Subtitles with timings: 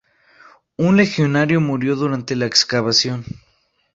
[0.77, 3.23] Un legionario murió durante la excavación.